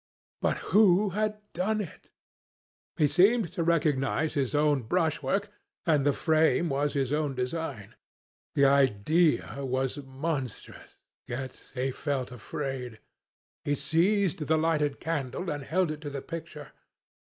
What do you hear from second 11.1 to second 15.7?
yet he felt afraid. He seized the lighted candle, and